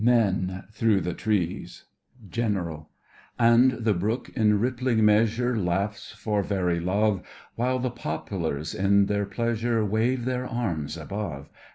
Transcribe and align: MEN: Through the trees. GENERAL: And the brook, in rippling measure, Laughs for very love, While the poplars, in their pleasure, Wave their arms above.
MEN: 0.03 0.63
Through 0.71 1.01
the 1.01 1.13
trees. 1.13 1.83
GENERAL: 2.27 2.89
And 3.37 3.73
the 3.73 3.93
brook, 3.93 4.31
in 4.35 4.59
rippling 4.59 5.05
measure, 5.05 5.55
Laughs 5.55 6.11
for 6.13 6.41
very 6.41 6.79
love, 6.79 7.21
While 7.53 7.77
the 7.77 7.91
poplars, 7.91 8.73
in 8.73 9.05
their 9.05 9.27
pleasure, 9.27 9.85
Wave 9.85 10.25
their 10.25 10.47
arms 10.47 10.97
above. 10.97 11.49